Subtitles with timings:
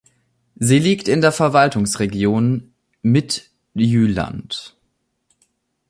[0.55, 4.75] Sie liegt in der Verwaltungsregion Midtjylland.